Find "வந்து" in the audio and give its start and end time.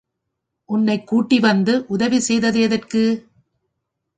1.39-1.73